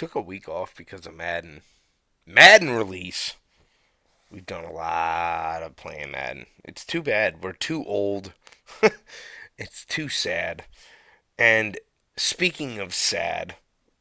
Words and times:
took 0.00 0.14
a 0.14 0.20
week 0.22 0.48
off 0.48 0.74
because 0.74 1.06
of 1.06 1.14
Madden. 1.14 1.60
Madden 2.24 2.70
release. 2.70 3.36
We've 4.30 4.46
done 4.46 4.64
a 4.64 4.72
lot 4.72 5.62
of 5.62 5.76
playing 5.76 6.12
Madden. 6.12 6.46
It's 6.64 6.86
too 6.86 7.02
bad. 7.02 7.42
We're 7.42 7.52
too 7.52 7.84
old. 7.84 8.32
it's 9.58 9.84
too 9.84 10.08
sad. 10.08 10.64
And 11.38 11.78
speaking 12.16 12.78
of 12.78 12.94
sad, 12.94 13.56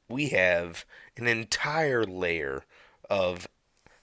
we 0.07 0.29
have 0.29 0.85
an 1.17 1.27
entire 1.27 2.05
layer 2.05 2.63
of 3.09 3.49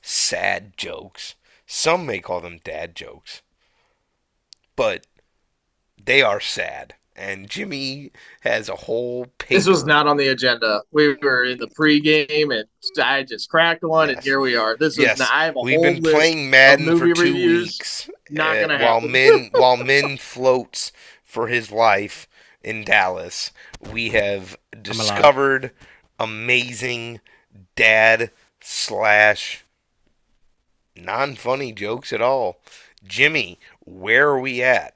sad 0.02 0.76
jokes. 0.76 1.34
Some 1.64 2.04
may 2.04 2.18
call 2.18 2.42
them 2.42 2.60
dad 2.62 2.94
jokes. 2.94 3.40
But 4.76 5.06
they 5.96 6.20
are 6.20 6.40
sad. 6.40 6.96
And 7.18 7.48
Jimmy 7.48 8.12
has 8.42 8.68
a 8.68 8.76
whole 8.76 9.24
paper. 9.38 9.54
This 9.54 9.66
was 9.66 9.86
not 9.86 10.06
on 10.06 10.18
the 10.18 10.28
agenda. 10.28 10.82
We 10.92 11.16
were 11.22 11.44
in 11.44 11.56
the 11.58 11.66
pregame, 11.68 12.54
and 12.54 12.66
I 13.02 13.22
just 13.22 13.48
cracked 13.48 13.82
one, 13.82 14.08
Yes. 14.08 14.16
and 14.18 14.24
here 14.24 14.38
we 14.40 14.54
are. 14.54 14.76
This 14.76 14.98
was 14.98 15.06
Yes, 15.06 15.18
not, 15.18 15.30
I 15.32 15.46
have 15.46 15.56
a 15.56 15.60
we've 15.60 15.76
whole 15.76 15.84
been 15.84 16.02
list 16.02 16.14
playing 16.14 16.50
Madden 16.50 16.98
for 16.98 17.06
two 17.14 17.22
reviews. 17.22 17.64
weeks. 17.64 18.10
Not 18.28 18.56
uh, 18.58 18.60
gonna 18.66 18.78
while 18.84 19.00
happen. 19.00 19.12
Min 19.12 19.50
while 19.52 19.76
men 19.78 20.18
floats 20.18 20.92
for 21.24 21.48
his 21.48 21.72
life 21.72 22.28
in 22.62 22.84
Dallas, 22.84 23.50
we 23.92 24.10
have 24.10 24.56
discovered 24.82 25.70
amazing 26.18 27.20
dad 27.76 28.30
slash 28.60 29.64
non 30.94 31.34
funny 31.34 31.72
jokes 31.72 32.12
at 32.12 32.20
all. 32.20 32.58
Jimmy, 33.06 33.58
where 33.84 34.28
are 34.28 34.40
we 34.40 34.62
at? 34.62 34.94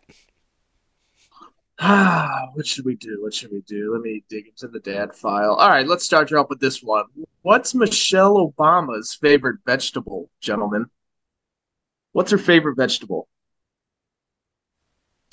Ah, 1.83 2.49
what 2.53 2.67
should 2.67 2.85
we 2.85 2.95
do? 2.95 3.23
What 3.23 3.33
should 3.33 3.51
we 3.51 3.63
do? 3.63 3.93
Let 3.95 4.03
me 4.03 4.23
dig 4.29 4.49
into 4.49 4.69
the 4.69 4.81
dad 4.81 5.15
file. 5.15 5.55
All 5.55 5.71
right, 5.71 5.87
let's 5.87 6.05
start 6.05 6.31
you 6.31 6.37
off 6.37 6.51
with 6.51 6.61
this 6.61 6.83
one. 6.83 7.07
What's 7.41 7.75
Michelle 7.75 8.53
Obama's 8.53 9.15
favorite 9.15 9.61
vegetable, 9.65 10.29
gentlemen? 10.43 10.87
What's 12.13 12.33
her 12.33 12.39
favorite 12.39 12.77
vegetable? 12.77 13.29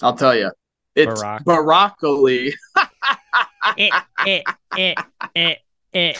I'll 0.01 0.15
tell 0.15 0.35
you. 0.35 0.51
It's 0.95 1.21
Barack. 1.21 1.43
broccoli. 1.43 2.53
Eh, 3.77 3.89
eh, 4.25 4.41
eh, 4.77 4.95
eh, 5.35 5.55
eh, 5.93 6.13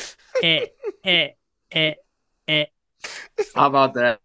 eh, 0.44 0.66
eh, 1.06 1.30
eh, 1.72 1.94
eh. 2.48 2.66
How 3.56 3.68
about 3.68 3.94
that? 3.94 4.20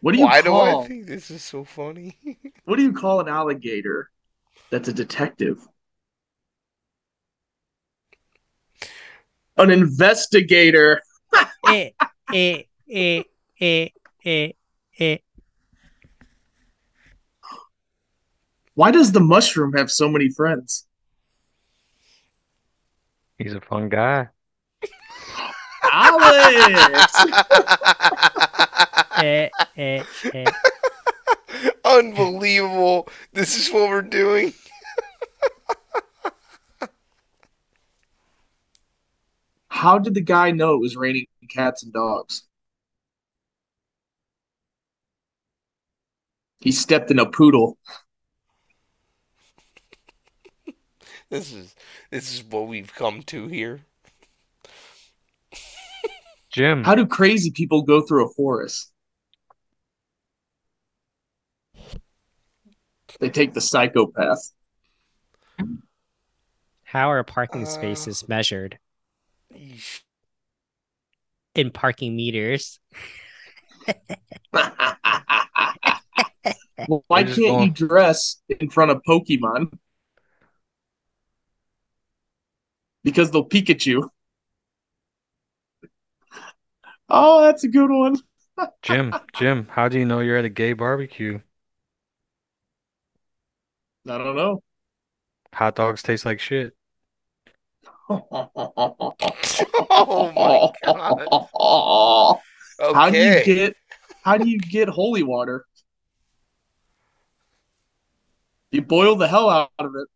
What 0.00 0.12
do 0.12 0.18
you 0.18 0.24
Why 0.24 0.42
do 0.42 0.48
call 0.48 0.82
I 0.82 0.86
think 0.88 1.06
this 1.06 1.30
is 1.30 1.42
so 1.42 1.64
funny? 1.64 2.18
what 2.64 2.76
do 2.76 2.82
you 2.82 2.92
call 2.92 3.20
an 3.20 3.28
alligator 3.28 4.10
that's 4.74 4.88
a 4.88 4.92
detective? 4.92 5.64
An 9.56 9.70
investigator. 9.70 11.00
Eh, 11.66 11.90
eh, 12.32 12.62
eh, 12.88 13.22
eh, 13.60 13.88
eh, 14.24 14.52
eh. 15.00 15.16
Why 18.74 18.90
does 18.90 19.10
the 19.12 19.20
mushroom 19.20 19.72
have 19.72 19.90
so 19.90 20.08
many 20.08 20.28
friends? 20.28 20.86
He's 23.38 23.54
a 23.54 23.60
fun 23.60 23.88
guy. 23.88 24.28
Alex! 25.90 27.24
Eh, 29.16 29.48
eh, 29.76 30.02
eh. 30.34 30.50
Unbelievable. 31.84 33.08
This 33.32 33.56
is 33.56 33.72
what 33.72 33.88
we're 33.88 34.02
doing. 34.02 34.52
How 39.74 39.98
did 39.98 40.14
the 40.14 40.20
guy 40.20 40.52
know 40.52 40.74
it 40.74 40.80
was 40.80 40.94
raining 40.94 41.26
cats 41.50 41.82
and 41.82 41.92
dogs? 41.92 42.44
He 46.60 46.70
stepped 46.70 47.10
in 47.10 47.18
a 47.18 47.26
poodle. 47.26 47.76
This 51.30 51.52
is 51.52 51.74
this 52.10 52.32
is 52.32 52.44
what 52.44 52.68
we've 52.68 52.94
come 52.94 53.22
to 53.22 53.48
here. 53.48 53.80
Jim, 56.52 56.84
How 56.84 56.94
do 56.94 57.06
crazy 57.06 57.50
people 57.50 57.82
go 57.82 58.00
through 58.00 58.26
a 58.26 58.32
forest? 58.34 58.92
They 63.18 63.30
take 63.30 63.54
the 63.54 63.60
psychopath. 63.60 64.52
How 66.84 67.10
are 67.10 67.24
parking 67.24 67.62
Uh. 67.62 67.66
spaces 67.66 68.28
measured 68.28 68.74
Yeesh. 68.74 68.83
In 71.54 71.70
parking 71.70 72.16
meters? 72.16 72.80
Why 76.86 77.24
can't 77.24 77.36
going- 77.36 77.62
you 77.64 77.70
dress 77.70 78.42
in 78.48 78.70
front 78.70 78.90
of 78.90 79.00
Pokemon? 79.08 79.72
Because 83.02 83.30
they'll 83.30 83.44
peek 83.44 83.68
at 83.70 83.84
you. 83.84 84.10
Oh, 87.08 87.42
that's 87.42 87.64
a 87.64 87.68
good 87.68 87.90
one. 87.90 88.16
Jim, 88.82 89.14
Jim, 89.36 89.68
how 89.70 89.88
do 89.88 89.98
you 89.98 90.04
know 90.04 90.20
you're 90.20 90.38
at 90.38 90.44
a 90.44 90.50
gay 90.50 90.72
barbecue? 90.72 91.40
I 94.08 94.18
don't 94.18 94.36
know. 94.36 94.62
Hot 95.52 95.74
dogs 95.74 96.02
taste 96.02 96.24
like 96.24 96.40
shit. 96.40 96.74
Oh 98.08 98.22
my 100.34 100.70
god. 100.84 101.28
How 102.94 103.10
do 103.10 103.18
you 103.18 103.44
get 103.44 103.76
how 104.22 104.36
do 104.36 104.48
you 104.48 104.58
get 104.58 104.88
holy 104.88 105.22
water? 105.22 105.64
You 108.70 108.82
boil 108.82 109.16
the 109.16 109.28
hell 109.28 109.48
out 109.48 109.70
of 109.78 109.94
it. 109.94 110.08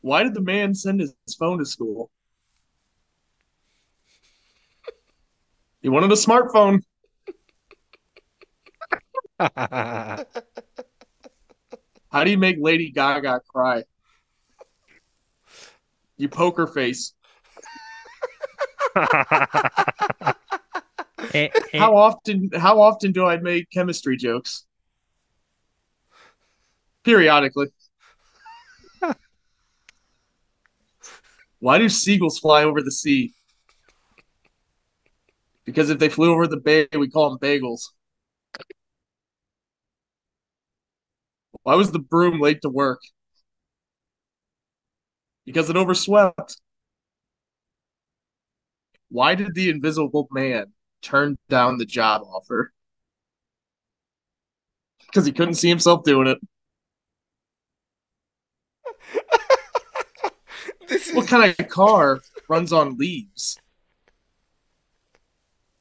Why 0.00 0.22
did 0.22 0.34
the 0.34 0.40
man 0.40 0.74
send 0.74 1.00
his 1.00 1.14
phone 1.38 1.58
to 1.58 1.64
school? 1.64 2.10
He 5.82 5.88
wanted 5.88 6.12
a 6.12 6.14
smartphone. 6.14 6.82
How 12.10 12.24
do 12.24 12.30
you 12.30 12.38
make 12.38 12.56
Lady 12.58 12.90
Gaga 12.90 13.42
cry? 13.48 13.84
You 16.16 16.28
poker 16.28 16.66
face. 16.66 17.14
Eh, 21.34 21.48
eh. 21.74 21.78
How 21.78 21.94
often 21.94 22.48
how 22.56 22.80
often 22.80 23.12
do 23.12 23.26
I 23.26 23.36
make 23.36 23.68
chemistry 23.70 24.16
jokes? 24.16 24.64
Periodically. 27.04 27.66
Why 31.58 31.78
do 31.78 31.88
seagulls 31.88 32.38
fly 32.38 32.64
over 32.64 32.80
the 32.82 32.92
sea? 32.92 33.34
Because 35.64 35.90
if 35.90 35.98
they 35.98 36.08
flew 36.08 36.32
over 36.32 36.46
the 36.46 36.56
bay, 36.56 36.86
we 36.96 37.10
call 37.10 37.30
them 37.30 37.38
bagels. 37.38 37.90
Why 41.68 41.74
was 41.74 41.92
the 41.92 41.98
broom 41.98 42.40
late 42.40 42.62
to 42.62 42.70
work? 42.70 43.02
Because 45.44 45.68
it 45.68 45.76
overswept. 45.76 46.58
Why 49.10 49.34
did 49.34 49.54
the 49.54 49.68
invisible 49.68 50.28
man 50.30 50.72
turn 51.02 51.36
down 51.50 51.76
the 51.76 51.84
job 51.84 52.22
offer? 52.22 52.72
Because 55.08 55.26
he 55.26 55.32
couldn't 55.32 55.56
see 55.56 55.68
himself 55.68 56.04
doing 56.04 56.28
it. 56.28 56.38
Is 60.88 61.10
What 61.12 61.28
kind 61.28 61.54
of 61.58 61.68
car 61.68 62.20
runs 62.48 62.72
on 62.72 62.96
leaves? 62.96 63.60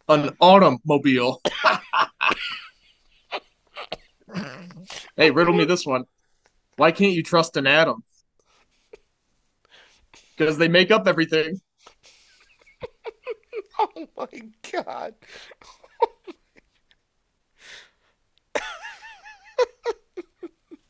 An 0.09 0.35
automobile. 0.41 1.41
Hey, 5.17 5.31
riddle 5.31 5.53
me 5.53 5.65
this 5.65 5.85
one. 5.85 6.05
Why 6.77 6.91
can't 6.91 7.13
you 7.13 7.23
trust 7.23 7.57
an 7.57 7.67
atom? 7.67 8.03
Because 10.37 10.57
they 10.57 10.67
make 10.67 10.91
up 10.91 11.07
everything. 11.07 11.59
Oh 13.79 14.07
my 14.17 14.27
god. 14.71 15.13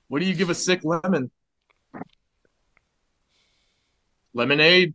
What 0.07 0.19
do 0.19 0.25
you 0.25 0.35
give 0.35 0.49
a 0.49 0.55
sick 0.55 0.85
lemon? 0.85 1.31
Lemonade. 4.33 4.93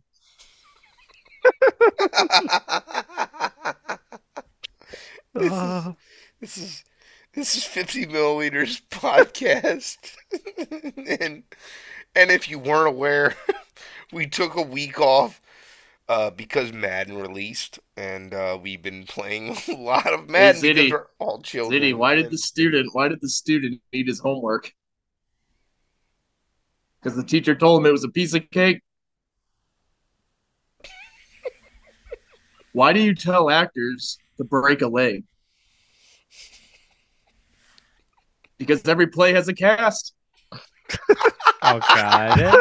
Uh, 5.35 5.93
This 6.41 6.57
is 6.57 6.83
This 7.33 7.55
is 7.55 7.63
50 7.63 8.05
milliliters 8.07 8.81
podcast, 8.91 9.97
and 11.19 11.43
and 12.15 12.31
if 12.31 12.47
you 12.47 12.59
weren't 12.59 12.89
aware, 12.89 13.35
we 14.13 14.27
took 14.27 14.55
a 14.55 14.61
week 14.61 14.99
off 14.99 15.41
uh, 16.07 16.29
because 16.29 16.71
Madden 16.71 17.17
released, 17.17 17.79
and 17.97 18.35
uh, 18.35 18.59
we've 18.61 18.83
been 18.83 19.05
playing 19.05 19.57
a 19.67 19.71
lot 19.73 20.13
of 20.13 20.29
Madden 20.29 20.61
Zitty. 20.61 20.75
because 20.75 20.91
we're 20.91 21.07
all 21.17 21.41
children. 21.41 21.81
Zitty, 21.81 21.95
why 21.95 22.13
did 22.13 22.29
the 22.29 22.37
student 22.37 22.89
why 22.93 23.07
did 23.07 23.19
the 23.19 23.29
student 23.29 23.81
need 23.91 24.07
his 24.07 24.19
homework? 24.19 24.71
Because 27.01 27.17
the 27.17 27.23
teacher 27.23 27.55
told 27.55 27.81
him 27.81 27.87
it 27.87 27.91
was 27.91 28.03
a 28.03 28.09
piece 28.09 28.35
of 28.35 28.47
cake. 28.51 28.81
Why 32.73 32.93
do 32.93 33.01
you 33.01 33.15
tell 33.15 33.49
actors 33.49 34.19
to 34.37 34.43
break 34.43 34.81
a 34.83 34.87
leg? 34.87 35.23
Because 38.57 38.87
every 38.87 39.07
play 39.07 39.33
has 39.33 39.47
a 39.47 39.53
cast. 39.53 40.13
Oh 41.65 41.79
God. 41.95 42.57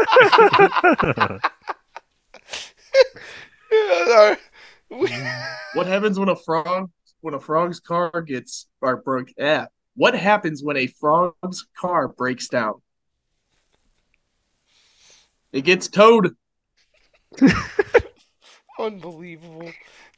What 5.74 5.86
happens 5.86 6.18
when 6.18 6.28
a 6.28 6.36
frog 6.36 6.90
when 7.20 7.34
a 7.34 7.40
frog's 7.40 7.80
car 7.80 8.22
gets 8.22 8.66
or 8.80 8.96
broke? 8.96 9.28
Yeah. 9.36 9.66
What 9.96 10.14
happens 10.14 10.62
when 10.62 10.76
a 10.76 10.86
frog's 10.86 11.66
car 11.78 12.08
breaks 12.08 12.48
down? 12.48 12.74
It 15.52 15.62
gets 15.62 15.88
towed. 15.88 16.34
Unbelievable. 18.78 19.70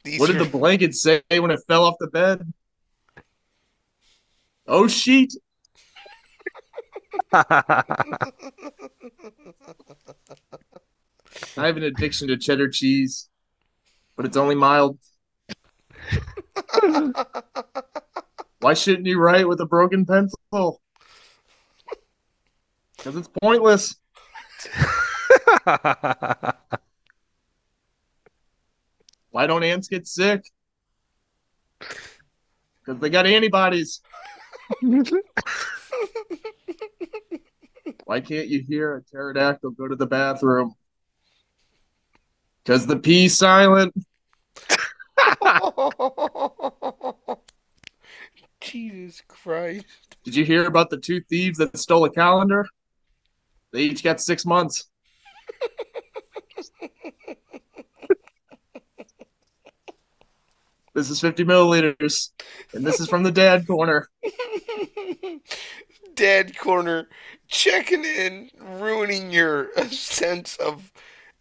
These 0.03 0.19
What 0.19 0.27
did 0.27 0.37
are- 0.37 0.45
the 0.45 0.49
blanket 0.49 0.95
say 0.95 1.21
when 1.31 1.51
it 1.51 1.59
fell 1.67 1.85
off 1.85 1.95
the 1.99 2.07
bed? 2.07 2.53
Oh 4.67 4.87
sheet. 4.87 5.33
I 11.57 11.67
have 11.67 11.77
an 11.77 11.83
addiction 11.83 12.27
to 12.29 12.37
cheddar 12.37 12.69
cheese, 12.69 13.29
but 14.15 14.25
it's 14.25 14.37
only 14.37 14.55
mild. 14.55 14.97
Why 18.59 18.73
shouldn't 18.73 19.05
you 19.05 19.19
write 19.19 19.47
with 19.47 19.61
a 19.61 19.65
broken 19.65 20.05
pencil? 20.05 20.81
Because 22.97 23.15
it's 23.15 23.29
pointless. 23.41 23.95
Why 29.31 29.47
don't 29.47 29.63
ants 29.63 29.87
get 29.87 30.07
sick? 30.07 30.49
Because 31.79 32.99
they 33.01 33.09
got 33.09 33.25
antibodies. 33.25 34.01
Why 38.05 38.21
can't 38.21 38.47
you 38.47 38.61
hear 38.61 38.95
a 38.95 39.01
pterodactyl 39.01 39.71
go 39.71 39.87
to 39.87 39.95
the 39.95 40.05
bathroom? 40.05 40.75
Because 42.63 42.85
the 42.85 42.97
P's 42.97 43.35
silent. 43.35 43.95
Jesus 48.61 49.23
Christ. 49.27 49.85
Did 50.23 50.35
you 50.35 50.45
hear 50.45 50.65
about 50.65 50.91
the 50.91 50.97
two 50.97 51.19
thieves 51.21 51.57
that 51.57 51.75
stole 51.77 52.05
a 52.05 52.11
calendar? 52.11 52.67
They 53.71 53.81
each 53.81 54.03
got 54.03 54.21
six 54.21 54.45
months. 54.45 54.87
this 60.93 61.09
is 61.09 61.19
50 61.19 61.43
milliliters, 61.43 62.29
and 62.73 62.85
this 62.85 62.99
is 62.99 63.09
from 63.09 63.23
the 63.23 63.31
dad 63.31 63.65
corner. 63.65 64.07
Dad 66.15 66.57
Corner 66.57 67.07
checking 67.47 68.03
in, 68.03 68.49
ruining 68.59 69.31
your 69.31 69.69
sense 69.89 70.55
of 70.57 70.91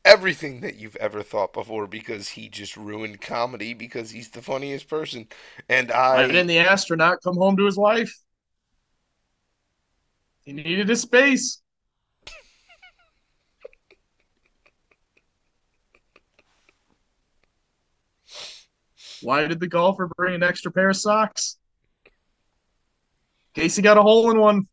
everything 0.05 0.61
that 0.61 0.77
you've 0.77 0.97
ever 0.97 1.23
thought 1.23 1.53
before 1.53 1.87
because 1.87 2.29
he 2.29 2.49
just 2.49 2.77
ruined 2.77 3.21
comedy 3.21 3.73
because 3.75 4.11
he's 4.11 4.29
the 4.31 4.43
funniest 4.43 4.89
person. 4.89 5.27
And 5.69 5.89
Why 5.91 6.27
didn't 6.27 6.51
I. 6.51 6.53
the 6.55 6.59
astronaut 6.59 7.19
come 7.23 7.37
home 7.37 7.57
to 7.57 7.65
his 7.65 7.77
wife? 7.79 8.15
He 10.45 10.53
needed 10.53 10.89
his 10.91 11.01
space. 11.01 11.63
Why 19.23 19.47
did 19.47 19.61
the 19.61 19.69
golfer 19.69 20.09
bring 20.17 20.35
an 20.35 20.43
extra 20.43 20.71
pair 20.71 20.91
of 20.91 20.97
socks? 20.97 21.57
In 23.55 23.63
case 23.63 23.77
he 23.77 23.83
got 23.83 23.97
a 23.97 24.03
hole 24.03 24.31
in 24.31 24.39
one. 24.39 24.67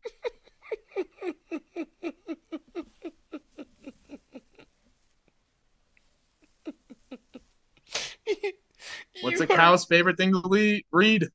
What's 9.21 9.39
you 9.39 9.41
a 9.41 9.43
are- 9.43 9.47
cow's 9.61 9.85
favorite 9.85 10.17
thing 10.17 10.33
to 10.33 10.81
read? 10.91 11.27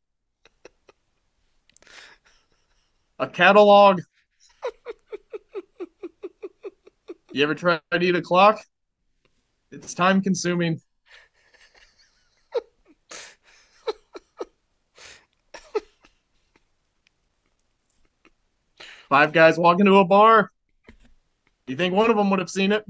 A 3.20 3.28
catalog. 3.28 4.00
You 7.30 7.44
ever 7.44 7.54
try 7.54 7.78
to 7.92 8.02
eat 8.02 8.16
a 8.16 8.22
clock? 8.22 8.58
It's 9.70 9.94
time 9.94 10.22
consuming. 10.22 10.80
Five 19.08 19.32
guys 19.32 19.56
walk 19.56 19.78
into 19.78 19.94
a 19.98 20.04
bar. 20.04 20.50
You 21.68 21.76
think 21.76 21.94
one 21.94 22.10
of 22.10 22.16
them 22.16 22.30
would 22.30 22.40
have 22.40 22.50
seen 22.50 22.72
it? 22.72 22.84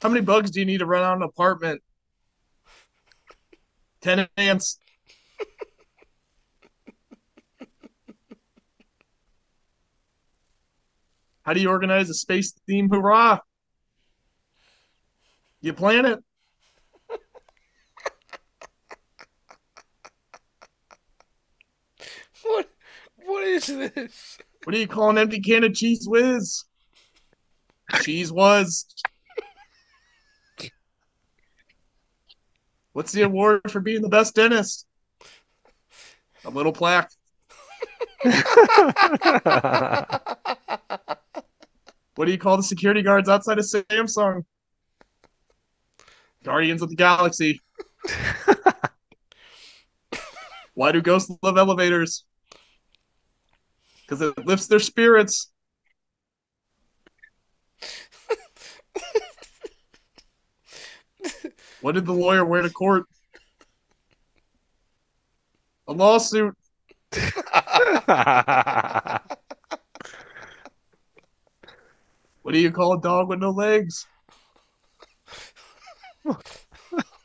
How 0.00 0.08
many 0.08 0.22
bugs 0.22 0.50
do 0.50 0.60
you 0.60 0.66
need 0.66 0.78
to 0.78 0.86
run 0.86 1.02
out 1.02 1.16
an 1.16 1.22
apartment? 1.22 1.82
Ten 4.00 4.26
ants. 4.36 4.78
How 11.42 11.52
do 11.52 11.60
you 11.60 11.68
organize 11.68 12.08
a 12.08 12.14
space 12.14 12.52
theme 12.66 12.88
hurrah? 12.88 13.40
You 15.60 15.74
plan 15.74 16.06
it. 16.06 16.18
What? 22.42 22.70
What 23.16 23.44
is 23.44 23.66
this? 23.66 24.38
What 24.64 24.72
do 24.72 24.78
you 24.78 24.88
call 24.88 25.10
an 25.10 25.18
empty 25.18 25.40
can 25.40 25.62
of 25.64 25.74
cheese 25.74 26.06
whiz? 26.08 26.64
Cheese 28.00 28.32
was. 28.32 28.86
What's 32.92 33.12
the 33.12 33.22
award 33.22 33.70
for 33.70 33.80
being 33.80 34.02
the 34.02 34.08
best 34.08 34.34
dentist? 34.34 34.86
A 36.44 36.50
little 36.50 36.72
plaque. 36.72 37.10
What 42.20 42.26
do 42.26 42.32
you 42.32 42.38
call 42.38 42.58
the 42.58 42.62
security 42.62 43.00
guards 43.00 43.30
outside 43.30 43.58
of 43.58 43.64
Samsung? 43.64 44.44
Guardians 46.44 46.82
of 46.82 46.90
the 46.90 46.96
Galaxy. 46.96 47.62
Why 50.74 50.92
do 50.92 51.00
ghosts 51.00 51.34
love 51.42 51.56
elevators? 51.56 52.26
Because 54.02 54.20
it 54.20 54.36
lifts 54.44 54.66
their 54.66 54.80
spirits. 54.80 55.50
What 61.82 61.94
did 61.94 62.06
the 62.06 62.12
lawyer 62.12 62.44
wear 62.44 62.62
to 62.62 62.70
court? 62.70 63.04
A 65.88 65.92
lawsuit. 65.92 66.54
What 72.42 72.54
do 72.54 72.58
you 72.58 72.72
call 72.72 72.94
a 72.94 73.00
dog 73.00 73.28
with 73.28 73.38
no 73.38 73.50
legs? 73.50 74.06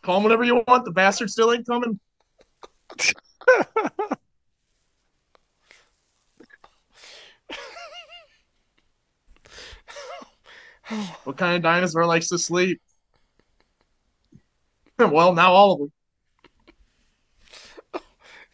call 0.04 0.18
him 0.18 0.24
whatever 0.24 0.44
you 0.44 0.64
want. 0.68 0.86
The 0.86 0.92
bastard 0.92 1.32
still 1.32 1.52
ain't 1.52 1.66
coming. 1.66 2.00
What 11.24 11.38
kind 11.38 11.56
of 11.56 11.64
dinosaur 11.64 12.06
likes 12.06 12.28
to 12.28 12.38
sleep? 12.38 12.80
well, 15.00 15.34
now 15.34 15.52
all 15.52 15.74
of 15.74 15.80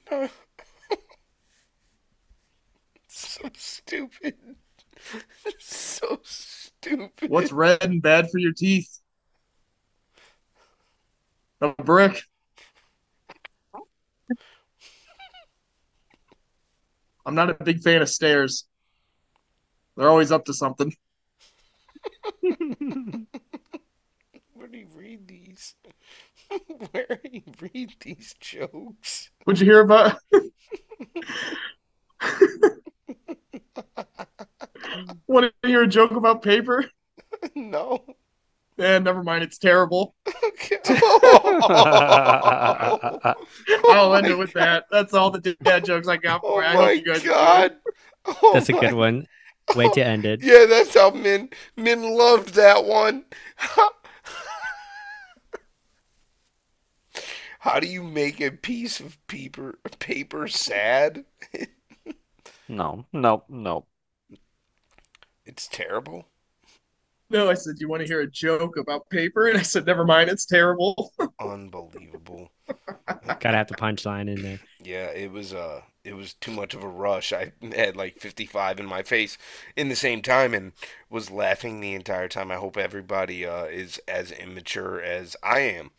them. 0.10 0.30
so 3.08 3.50
stupid. 3.56 4.36
so 5.60 6.20
stupid. 6.24 7.30
What's 7.30 7.52
red 7.52 7.84
and 7.84 8.02
bad 8.02 8.30
for 8.32 8.40
your 8.40 8.54
teeth? 8.54 8.90
A 11.62 11.74
brick. 11.84 12.20
I'm 17.24 17.36
not 17.36 17.52
a 17.52 17.64
big 17.64 17.82
fan 17.82 18.02
of 18.02 18.10
stairs. 18.10 18.66
They're 19.96 20.10
always 20.10 20.32
up 20.32 20.46
to 20.46 20.54
something. 20.54 20.94
Where 24.94 25.04
do 25.04 25.10
you 25.12 25.18
read 25.18 25.28
these? 25.28 25.76
Where 26.92 27.20
do 27.24 27.30
you 27.32 27.44
read 27.62 27.94
these 28.02 28.36
jokes? 28.40 29.30
What'd 29.44 29.60
you 29.60 29.66
hear 29.66 29.82
about? 29.82 30.18
Want 35.28 35.54
to 35.64 35.68
hear 35.68 35.84
a 35.84 35.88
joke 35.88 36.12
about 36.12 36.42
paper? 36.42 36.86
no. 37.56 38.04
Yeah, 38.78 39.00
never 39.00 39.24
mind. 39.24 39.44
It's 39.44 39.58
terrible. 39.58 40.16
Okay. 40.28 40.78
I'll 43.86 44.16
end 44.16 44.28
it 44.28 44.38
with 44.38 44.54
that. 44.54 44.86
That's 44.92 45.14
all 45.14 45.30
the 45.30 45.56
dad 45.64 45.86
jokes 45.86 46.08
I 46.08 46.18
got 46.18 46.42
Oh 46.44 46.56
for 46.56 46.62
you. 46.62 46.68
I 46.68 46.74
oh 46.74 46.78
my 46.78 46.86
hope 46.88 46.98
you 46.98 47.06
guys 47.06 47.24
god. 47.24 47.76
Oh 48.26 48.52
That's 48.54 48.70
a 48.70 48.74
good 48.74 48.94
one. 48.94 49.28
Way 49.76 49.90
to 49.90 50.06
end 50.06 50.26
it. 50.26 50.42
Yeah, 50.44 50.66
that's 50.68 50.94
how 50.96 51.12
Min 51.12 51.50
Min 51.78 52.18
loved 52.18 52.56
that 52.56 52.86
one. 52.86 53.26
How 57.62 57.80
do 57.80 57.88
you 57.88 58.04
make 58.04 58.42
a 58.42 58.52
piece 58.52 59.00
of 59.00 59.26
paper 59.28 59.80
paper 60.00 60.48
sad? 60.48 61.26
No, 62.68 63.06
no, 63.14 63.44
no. 63.48 63.86
It's 65.46 65.68
terrible. 65.68 66.26
No, 67.30 67.50
I 67.50 67.54
said, 67.54 67.76
you 67.80 67.88
want 67.88 68.02
to 68.02 68.08
hear 68.08 68.20
a 68.22 68.28
joke 68.30 68.78
about 68.78 69.10
paper? 69.10 69.48
And 69.48 69.58
I 69.58 69.62
said, 69.62 69.86
never 69.86 70.04
mind. 70.04 70.30
It's 70.30 70.46
terrible. 70.46 71.14
Unbelievable. 71.40 72.52
Gotta 73.40 73.58
have 73.58 73.68
the 73.68 73.76
punchline 73.76 74.30
in 74.30 74.42
there. 74.42 74.60
Yeah, 74.84 75.12
it 75.12 75.32
was 75.32 75.54
uh 75.54 75.82
it 76.04 76.14
was 76.14 76.34
too 76.34 76.52
much 76.52 76.74
of 76.74 76.84
a 76.84 76.88
rush. 76.88 77.32
I 77.34 77.54
had 77.76 77.96
like 77.96 78.20
55 78.20 78.80
in 78.80 78.86
my 78.86 79.04
face 79.04 79.38
in 79.76 79.90
the 79.90 79.96
same 79.96 80.22
time 80.22 80.54
and 80.54 80.74
was 81.10 81.30
laughing 81.30 81.80
the 81.80 81.94
entire 81.94 82.28
time. 82.28 82.52
I 82.52 82.56
hope 82.56 82.78
everybody 82.78 83.46
uh 83.46 83.66
is 83.66 84.00
as 84.08 84.32
immature 84.32 85.02
as 85.02 85.36
I 85.44 85.60
am. 85.62 85.92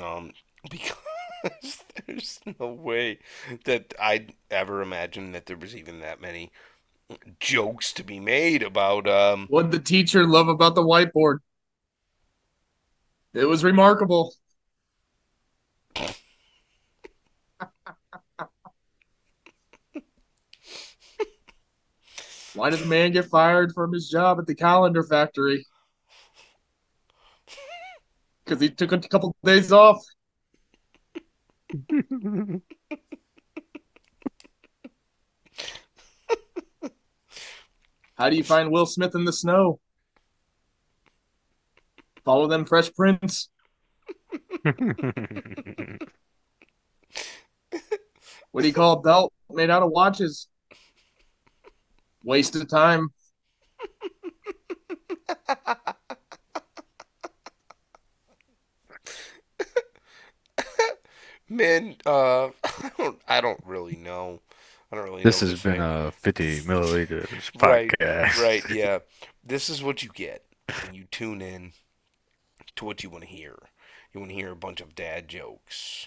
Um 0.00 0.32
because 0.70 1.84
there's 2.06 2.40
no 2.58 2.68
way 2.68 3.18
that 3.64 3.94
I'd 4.00 4.34
ever 4.50 4.82
imagine 4.82 5.32
that 5.32 5.46
there 5.46 5.56
was 5.56 5.76
even 5.76 6.00
that 6.00 6.20
many 6.20 6.50
jokes 7.40 7.92
to 7.94 8.04
be 8.04 8.20
made 8.20 8.62
about 8.62 9.08
um 9.08 9.46
What 9.48 9.70
the 9.70 9.78
teacher 9.78 10.26
love 10.26 10.48
about 10.48 10.74
the 10.74 10.82
whiteboard? 10.82 11.38
It 13.34 13.46
was 13.46 13.64
remarkable. 13.64 14.34
Why 22.54 22.70
did 22.70 22.80
the 22.80 22.86
man 22.86 23.12
get 23.12 23.26
fired 23.26 23.72
from 23.72 23.92
his 23.92 24.08
job 24.08 24.38
at 24.38 24.46
the 24.46 24.54
calendar 24.54 25.02
factory? 25.02 25.64
Because 28.44 28.60
he 28.60 28.70
took 28.70 28.92
a 28.92 28.98
couple 28.98 29.36
days 29.44 29.72
off. 29.72 30.02
How 38.14 38.30
do 38.30 38.36
you 38.36 38.44
find 38.44 38.70
Will 38.70 38.86
Smith 38.86 39.14
in 39.14 39.24
the 39.24 39.32
snow? 39.32 39.80
Follow 42.24 42.48
them 42.48 42.64
fresh 42.64 42.92
prints. 42.92 43.48
What 48.50 48.62
do 48.62 48.68
you 48.68 48.74
call 48.74 48.94
a 48.94 49.00
belt 49.00 49.32
made 49.50 49.70
out 49.70 49.82
of 49.82 49.90
watches? 49.90 50.48
Waste 52.24 52.56
of 52.56 52.66
time. 52.68 53.10
man 61.48 61.96
uh 62.06 62.46
I 62.64 62.90
don't 62.96 63.20
I 63.28 63.40
don't 63.40 63.60
really 63.64 63.96
know. 63.96 64.40
I 64.90 64.96
don't 64.96 65.04
really 65.04 65.24
This 65.24 65.40
know 65.40 65.40
has 65.40 65.54
been 65.54 65.78
thing. 65.78 65.80
a 65.80 66.10
50 66.12 66.60
milliliters 66.62 67.52
Right, 67.54 67.94
podcast. 68.00 68.36
Right, 68.36 68.36
right, 68.36 68.64
yeah. 68.68 69.00
This 69.44 69.68
is 69.68 69.82
what 69.82 70.02
you 70.02 70.10
get 70.10 70.44
when 70.80 70.94
you 70.94 71.04
tune 71.10 71.42
in 71.42 71.72
to 72.76 72.84
what 72.84 73.02
you 73.02 73.10
want 73.10 73.24
to 73.24 73.30
hear. 73.30 73.56
You 74.12 74.20
want 74.20 74.30
to 74.30 74.36
hear 74.36 74.50
a 74.52 74.56
bunch 74.56 74.80
of 74.80 74.94
dad 74.94 75.28
jokes. 75.28 76.06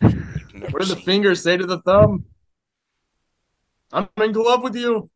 you've 0.53 0.71
What 0.71 0.81
do 0.81 0.85
the 0.87 0.95
seen. 0.95 1.05
fingers 1.05 1.43
say 1.43 1.57
to 1.57 1.65
the 1.65 1.81
thumb? 1.81 2.25
I'm 3.93 4.09
in 4.17 4.33
love 4.33 4.63
with 4.63 4.75
you. 4.75 5.09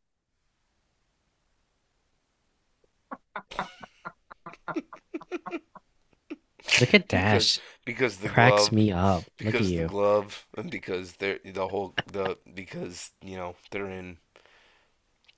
Look 6.79 6.93
at 6.93 7.07
Dash. 7.07 7.59
Because 7.85 8.17
the 8.17 8.29
Cracks 8.29 8.71
glove, 8.71 8.71
me 8.71 8.91
up. 8.91 9.25
Look 9.43 9.55
at 9.55 9.61
because 9.61 9.71
the 9.73 9.83
you. 9.83 9.87
glove, 9.87 10.45
and 10.57 10.71
because 10.71 11.13
they're 11.13 11.39
the 11.45 11.67
whole 11.67 11.93
the 12.11 12.37
because 12.53 13.11
you 13.21 13.37
know 13.37 13.55
they're 13.71 13.89
in 13.89 14.17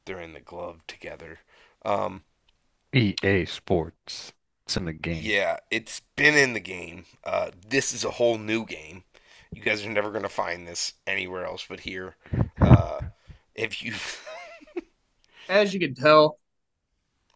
they're 0.05 0.19
in 0.19 0.33
the 0.33 0.39
glove 0.39 0.81
together. 0.87 1.39
Um, 1.85 2.23
EA 2.93 3.45
Sports. 3.45 4.33
It's 4.65 4.77
in 4.77 4.85
the 4.85 4.93
game. 4.93 5.23
Yeah, 5.23 5.57
it's 5.71 6.01
been 6.15 6.35
in 6.35 6.53
the 6.53 6.59
game. 6.59 7.05
Uh, 7.23 7.51
this 7.67 7.93
is 7.93 8.03
a 8.03 8.11
whole 8.11 8.37
new 8.37 8.65
game. 8.65 9.03
You 9.53 9.61
guys 9.61 9.85
are 9.85 9.89
never 9.89 10.11
gonna 10.11 10.29
find 10.29 10.67
this 10.67 10.93
anywhere 11.05 11.45
else 11.45 11.65
but 11.67 11.81
here. 11.81 12.15
Uh, 12.59 13.01
if 13.55 13.81
you, 13.83 13.93
As 15.49 15.73
you 15.73 15.79
can 15.79 15.95
tell, 15.95 16.39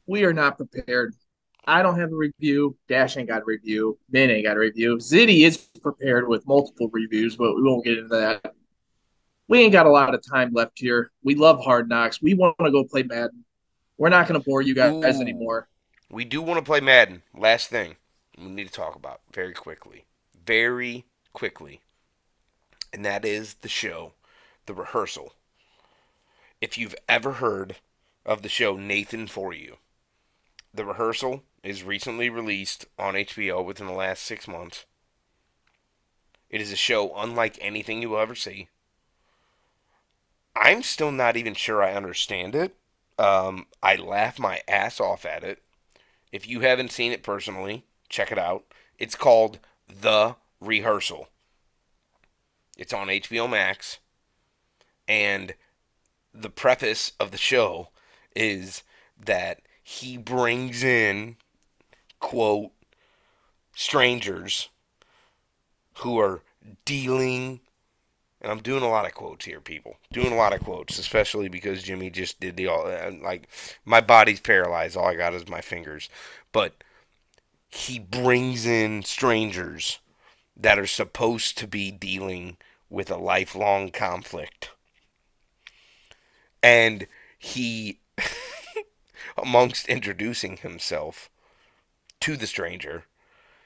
we 0.05 0.23
are 0.25 0.33
not 0.33 0.57
prepared. 0.57 1.15
I 1.65 1.83
don't 1.83 1.99
have 1.99 2.11
a 2.11 2.15
review. 2.15 2.75
Dash 2.87 3.17
ain't 3.17 3.27
got 3.29 3.43
a 3.43 3.45
review. 3.45 3.97
Min 4.09 4.31
ain't 4.31 4.45
got 4.45 4.57
a 4.57 4.59
review. 4.59 4.97
Zitty 4.97 5.41
is 5.45 5.57
prepared 5.81 6.27
with 6.27 6.47
multiple 6.47 6.89
reviews, 6.91 7.35
but 7.35 7.55
we 7.55 7.61
won't 7.61 7.85
get 7.85 7.99
into 7.99 8.15
that. 8.15 8.53
We 9.47 9.59
ain't 9.59 9.73
got 9.73 9.85
a 9.85 9.91
lot 9.91 10.13
of 10.13 10.21
time 10.27 10.51
left 10.53 10.79
here. 10.79 11.11
We 11.23 11.35
love 11.35 11.63
Hard 11.63 11.89
Knocks. 11.89 12.21
We 12.21 12.33
want 12.33 12.55
to 12.59 12.71
go 12.71 12.83
play 12.83 13.03
Madden. 13.03 13.43
We're 13.97 14.09
not 14.09 14.27
going 14.27 14.39
to 14.39 14.45
bore 14.45 14.61
you 14.61 14.73
guys 14.73 15.17
Ooh. 15.17 15.21
anymore. 15.21 15.67
we 16.09 16.25
do 16.25 16.41
want 16.41 16.57
to 16.57 16.63
play 16.63 16.79
Madden. 16.79 17.21
Last 17.37 17.69
thing 17.69 17.97
we 18.37 18.45
need 18.45 18.67
to 18.67 18.73
talk 18.73 18.95
about 18.95 19.21
very 19.31 19.53
quickly, 19.53 20.05
very 20.45 21.05
quickly, 21.33 21.81
and 22.91 23.05
that 23.05 23.23
is 23.25 23.55
the 23.55 23.69
show, 23.69 24.13
the 24.65 24.73
rehearsal. 24.73 25.33
If 26.59 26.77
you've 26.77 26.95
ever 27.07 27.33
heard 27.33 27.75
of 28.25 28.41
the 28.41 28.49
show 28.49 28.75
Nathan 28.75 29.27
for 29.27 29.53
You, 29.53 29.77
the 30.73 30.85
rehearsal 30.85 31.43
is 31.63 31.83
recently 31.83 32.29
released 32.29 32.85
on 32.97 33.13
HBO 33.13 33.63
within 33.63 33.87
the 33.87 33.93
last 33.93 34.23
six 34.23 34.47
months. 34.47 34.85
It 36.49 36.61
is 36.61 36.71
a 36.71 36.77
show 36.77 37.15
unlike 37.15 37.57
anything 37.61 38.01
you 38.01 38.09
will 38.09 38.19
ever 38.19 38.35
see. 38.35 38.67
I'm 40.55 40.83
still 40.83 41.11
not 41.11 41.37
even 41.37 41.53
sure 41.53 41.81
I 41.81 41.93
understand 41.93 42.55
it. 42.55 42.75
Um, 43.17 43.67
I 43.81 43.95
laugh 43.95 44.39
my 44.39 44.61
ass 44.67 44.99
off 44.99 45.25
at 45.25 45.43
it. 45.43 45.61
If 46.31 46.47
you 46.47 46.61
haven't 46.61 46.91
seen 46.91 47.11
it 47.11 47.23
personally, 47.23 47.85
check 48.09 48.31
it 48.31 48.37
out. 48.37 48.65
It's 48.97 49.15
called 49.15 49.59
The 49.87 50.35
Rehearsal. 50.59 51.27
It's 52.77 52.93
on 52.93 53.07
HBO 53.07 53.49
Max. 53.49 53.99
And 55.07 55.55
the 56.33 56.49
preface 56.49 57.13
of 57.19 57.31
the 57.31 57.37
show 57.37 57.89
is 58.35 58.83
that 59.23 59.61
he 59.83 60.17
brings 60.17 60.83
in, 60.83 61.37
quote, 62.21 62.71
strangers 63.75 64.69
who 65.95 66.17
are 66.19 66.41
dealing. 66.85 67.59
And 68.39 68.51
I'm 68.51 68.61
doing 68.61 68.83
a 68.83 68.89
lot 68.89 69.05
of 69.05 69.13
quotes 69.13 69.45
here, 69.45 69.59
people. 69.59 69.97
Doing 70.11 70.31
a 70.31 70.37
lot 70.37 70.53
of 70.53 70.63
quotes, 70.63 70.97
especially 70.97 71.49
because 71.49 71.83
Jimmy 71.83 72.09
just 72.09 72.39
did 72.39 72.55
the 72.55 72.67
all. 72.67 72.85
Like, 73.21 73.49
my 73.83 73.99
body's 73.99 74.39
paralyzed. 74.39 74.95
All 74.95 75.07
I 75.07 75.15
got 75.15 75.33
is 75.33 75.47
my 75.47 75.61
fingers. 75.61 76.09
But 76.51 76.83
he 77.69 77.99
brings 77.99 78.65
in 78.65 79.03
strangers 79.03 79.99
that 80.57 80.79
are 80.79 80.87
supposed 80.87 81.57
to 81.57 81.67
be 81.67 81.91
dealing 81.91 82.57
with 82.89 83.09
a 83.09 83.17
lifelong 83.17 83.89
conflict. 83.89 84.71
And 86.63 87.07
he, 87.37 87.99
amongst 89.37 89.87
introducing 89.87 90.57
himself 90.57 91.29
to 92.21 92.37
the 92.37 92.47
stranger, 92.47 93.05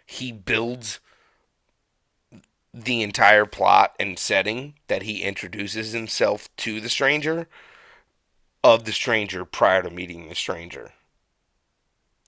he 0.06 0.32
builds 0.32 1.00
the 2.74 3.02
entire 3.02 3.46
plot 3.46 3.96
and 4.00 4.20
setting 4.20 4.74
that 4.88 5.04
he 5.04 5.24
introduces 5.24 5.94
himself 5.94 6.50
to 6.58 6.82
the 6.82 6.90
stranger 6.90 7.48
of 8.64 8.84
the 8.86 8.92
stranger 8.92 9.46
prior 9.46 9.82
to 9.84 9.90
meeting 9.90 10.28
the 10.28 10.36
stranger. 10.36 10.92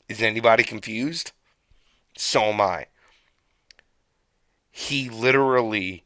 Is 0.07 0.21
anybody 0.21 0.63
confused? 0.63 1.31
So 2.17 2.43
am 2.43 2.61
I. 2.61 2.87
he 4.79 5.09
literally 5.09 6.03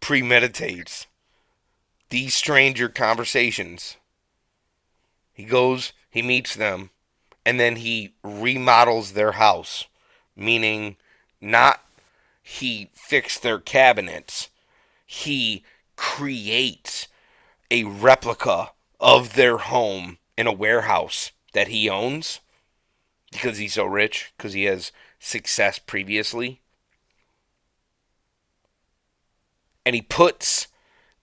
premeditates 0.00 1.08
these 2.10 2.32
stranger 2.32 2.88
conversations. 2.88 3.96
He 5.32 5.44
goes, 5.44 5.92
he 6.08 6.22
meets 6.22 6.54
them, 6.54 6.90
and 7.44 7.58
then 7.58 7.76
he 7.76 8.14
remodels 8.22 9.12
their 9.12 9.32
house, 9.32 9.86
meaning 10.36 10.96
not 11.40 11.80
he 12.42 12.90
fixed 12.92 13.42
their 13.42 13.58
cabinets, 13.58 14.50
he 15.06 15.64
creates 15.96 17.08
a 17.70 17.84
replica 17.84 18.70
of 18.98 19.34
their 19.34 19.58
home 19.58 20.18
in 20.36 20.46
a 20.46 20.52
warehouse 20.52 21.32
that 21.52 21.68
he 21.68 21.88
owns 21.88 22.40
because 23.30 23.58
he's 23.58 23.74
so 23.74 23.84
rich, 23.84 24.32
because 24.36 24.52
he 24.52 24.64
has 24.64 24.92
success 25.18 25.78
previously. 25.78 26.60
And 29.86 29.94
he 29.94 30.02
puts 30.02 30.68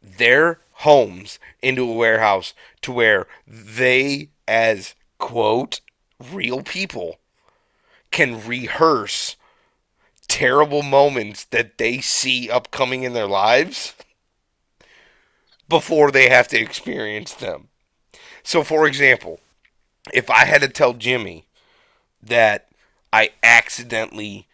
their 0.01 0.61
homes 0.71 1.39
into 1.61 1.89
a 1.89 1.93
warehouse 1.93 2.53
to 2.81 2.91
where 2.91 3.27
they, 3.45 4.29
as 4.47 4.95
quote, 5.17 5.81
real 6.31 6.63
people, 6.63 7.17
can 8.11 8.45
rehearse 8.45 9.35
terrible 10.27 10.83
moments 10.83 11.45
that 11.45 11.77
they 11.77 11.99
see 11.99 12.49
upcoming 12.49 13.03
in 13.03 13.13
their 13.13 13.27
lives 13.27 13.95
before 15.69 16.11
they 16.11 16.29
have 16.29 16.47
to 16.47 16.59
experience 16.59 17.33
them. 17.33 17.67
So, 18.43 18.63
for 18.63 18.87
example, 18.87 19.39
if 20.13 20.29
I 20.29 20.45
had 20.45 20.61
to 20.61 20.69
tell 20.69 20.93
Jimmy 20.93 21.45
that 22.21 22.69
I 23.11 23.31
accidentally 23.43 24.47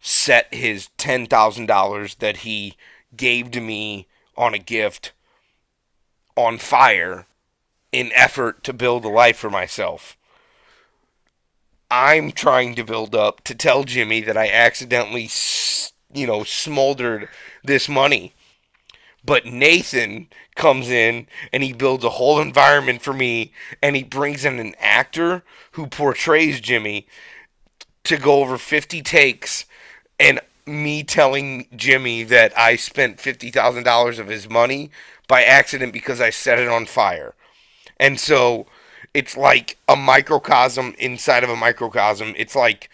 set 0.00 0.52
his 0.52 0.88
$10,000 0.98 2.18
that 2.18 2.38
he 2.38 2.76
gave 3.16 3.50
to 3.52 3.60
me 3.60 4.06
on 4.36 4.54
a 4.54 4.58
gift 4.58 5.12
on 6.36 6.58
fire 6.58 7.26
in 7.92 8.12
effort 8.14 8.62
to 8.64 8.72
build 8.72 9.04
a 9.04 9.08
life 9.08 9.36
for 9.36 9.50
myself. 9.50 10.16
I'm 11.90 12.32
trying 12.32 12.74
to 12.74 12.84
build 12.84 13.14
up 13.14 13.42
to 13.44 13.54
tell 13.54 13.84
Jimmy 13.84 14.20
that 14.22 14.36
I 14.36 14.50
accidentally, 14.50 15.30
you 16.12 16.26
know, 16.26 16.44
smoldered 16.44 17.28
this 17.64 17.88
money. 17.88 18.34
But 19.24 19.46
Nathan 19.46 20.28
comes 20.54 20.90
in 20.90 21.26
and 21.52 21.62
he 21.62 21.72
builds 21.72 22.04
a 22.04 22.10
whole 22.10 22.40
environment 22.40 23.02
for 23.02 23.12
me 23.12 23.52
and 23.82 23.96
he 23.96 24.02
brings 24.02 24.44
in 24.44 24.58
an 24.58 24.74
actor 24.78 25.42
who 25.72 25.86
portrays 25.86 26.60
Jimmy 26.60 27.06
to 28.04 28.16
go 28.16 28.40
over 28.40 28.58
50 28.58 29.02
takes 29.02 29.64
and 30.20 30.40
me 30.66 31.02
telling 31.02 31.66
Jimmy 31.74 32.22
that 32.24 32.56
I 32.56 32.76
spent 32.76 33.18
$50,000 33.18 34.18
of 34.18 34.28
his 34.28 34.48
money 34.48 34.90
by 35.26 35.42
accident 35.42 35.92
because 35.92 36.20
I 36.20 36.30
set 36.30 36.58
it 36.58 36.68
on 36.68 36.86
fire. 36.86 37.34
And 37.98 38.18
so 38.18 38.66
it's 39.14 39.36
like 39.36 39.78
a 39.88 39.96
microcosm 39.96 40.94
inside 40.98 41.44
of 41.44 41.50
a 41.50 41.56
microcosm. 41.56 42.34
It's 42.36 42.54
like 42.54 42.90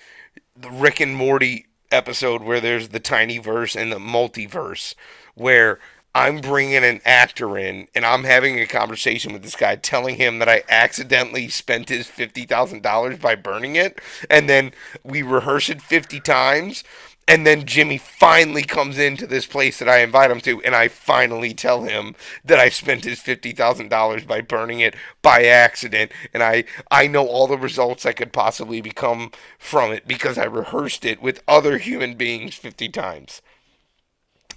the 0.56 0.70
Rick 0.70 1.00
and 1.00 1.14
Morty 1.14 1.66
episode 1.90 2.42
where 2.42 2.61
there's 2.61 2.88
the 2.88 3.00
tiny 3.00 3.38
verse 3.38 3.76
and 3.76 3.92
the 3.92 3.99
multiverse 3.99 4.94
where 5.34 5.78
I'm 6.16 6.40
bringing 6.40 6.84
an 6.84 7.00
actor 7.04 7.58
in 7.58 7.88
and 7.94 8.06
I'm 8.06 8.23
having 8.23 8.58
a 8.58 8.66
conversation 8.66 9.32
with 9.32 9.42
this 9.42 9.56
guy 9.56 9.75
telling 9.76 10.14
him 10.16 10.38
that 10.38 10.49
I 10.49 10.62
accidentally 10.68 11.49
spent 11.49 11.88
his 11.88 12.06
$50,000 12.06 13.21
by 13.21 13.34
burning 13.34 13.75
it 13.75 14.00
and 14.30 14.49
then 14.49 14.73
we 15.02 15.23
rehearse 15.23 15.69
it 15.69 15.82
50 15.82 16.21
times 16.21 16.84
and 17.26 17.47
then 17.47 17.65
Jimmy 17.65 17.99
finally 17.99 18.63
comes 18.63 18.99
into 18.99 19.26
this 19.26 19.47
place 19.47 19.78
that 19.78 19.89
I 19.89 19.99
invite 19.99 20.30
him 20.30 20.41
to, 20.43 20.60
and 20.63 20.75
I 20.75 20.89
finally 20.89 21.54
tell 21.54 21.82
him 21.84 22.15
that 22.45 22.58
I 22.58 22.69
spent 22.69 23.04
his 23.04 23.21
fifty 23.21 23.52
thousand 23.52 23.89
dollars 23.89 24.25
by 24.25 24.41
burning 24.41 24.80
it 24.80 24.95
by 25.23 25.45
accident, 25.45 26.13
and 26.32 26.43
I 26.43 26.65
I 26.91 27.06
know 27.06 27.26
all 27.26 27.47
the 27.47 27.56
results 27.58 28.02
that 28.02 28.17
could 28.17 28.32
possibly 28.32 28.80
become 28.80 29.30
from 29.58 29.93
it 29.93 30.06
because 30.06 30.37
I 30.37 30.45
rehearsed 30.45 31.04
it 31.04 31.23
with 31.23 31.43
other 31.49 31.78
human 31.78 32.15
beings 32.15 32.54
fifty 32.54 32.89
times. 32.89 33.41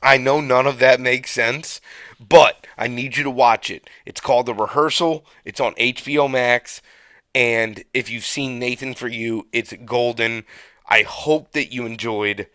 I 0.02 0.18
know 0.18 0.42
none 0.42 0.68
of 0.68 0.80
that 0.80 1.00
makes 1.00 1.32
sense, 1.32 1.82
but 2.20 2.68
I 2.78 2.88
need 2.88 3.18
you 3.18 3.24
to 3.24 3.32
watch 3.32 3.72
it. 3.72 3.90
It's 4.06 4.22
called 4.22 4.46
The 4.46 4.54
Rehearsal. 4.54 5.26
It's 5.44 5.60
on 5.60 5.74
HBO 5.76 6.30
Max, 6.30 6.82
and 7.34 7.84
if 7.94 8.10
you've 8.10 8.26
seen 8.26 8.60
Nathan 8.60 8.94
for 8.94 9.08
You, 9.08 9.48
it's 9.52 9.74
golden. 9.86 10.44
I 10.88 11.04
hope 11.04 11.52
that 11.52 11.72
you 11.74 11.86
enjoyed 11.86 12.48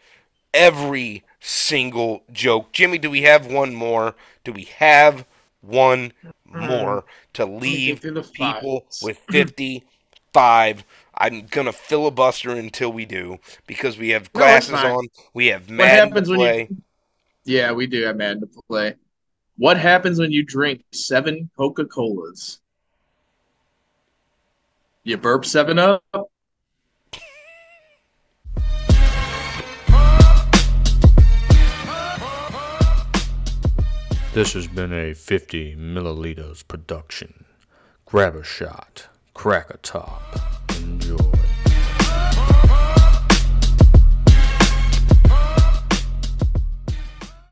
every 0.55 1.25
single 1.41 2.23
joke. 2.33 2.73
Jimmy, 2.73 2.99
do 2.99 3.11
we 3.11 3.23
have 3.23 3.47
one 3.47 3.75
more? 3.75 4.15
Do 4.45 4.53
we 4.53 4.65
have 4.65 5.27
one 5.61 6.13
mm-hmm. 6.25 6.67
more 6.67 7.05
to 7.35 7.45
leave 7.45 8.03
people 8.33 8.87
with 9.03 9.19
55? 9.31 10.85
I'm 11.17 11.47
going 11.47 11.67
to 11.67 11.73
filibuster 11.73 12.51
until 12.51 12.93
we 12.93 13.05
do 13.05 13.39
because 13.67 13.99
we 13.99 14.11
have 14.11 14.33
glasses 14.33 14.73
no, 14.73 14.99
on. 14.99 15.09
We 15.35 15.49
have 15.49 15.69
Madden 15.69 15.79
what 15.79 16.09
happens 16.09 16.29
to 16.29 16.35
play. 16.35 16.65
When 16.65 16.77
you... 16.77 16.83
Yeah, 17.45 17.73
we 17.73 17.87
do 17.87 18.03
have 18.05 18.17
Madden 18.17 18.41
to 18.41 18.63
play. 18.69 18.95
What 19.57 19.79
happens 19.79 20.19
when 20.19 20.33
you 20.33 20.45
drink 20.45 20.83
seven 20.93 21.51
Coca 21.57 21.85
Colas? 21.85 22.61
You 25.05 25.17
burp 25.17 25.45
seven 25.45 25.79
up? 25.79 26.03
This 34.35 34.55
has 34.55 34.67
been 34.67 34.95
a 34.95 35.13
50 35.13 35.77
milliliters 35.77 36.67
production. 36.67 37.45
Grab 38.07 38.35
a 38.35 38.43
shot, 38.43 39.09
crack 39.35 39.69
a 39.69 39.77
top. 39.77 40.23